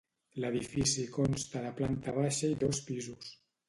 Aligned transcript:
L'edifici 0.43 1.05
consta 1.19 1.63
de 1.69 1.77
planta 1.83 2.19
baixa 2.19 2.53
i 2.59 2.61
dos 2.67 2.85
pisos. 2.91 3.37